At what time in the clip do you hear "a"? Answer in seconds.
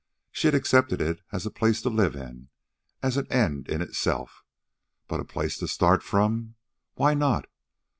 1.45-1.51, 5.19-5.23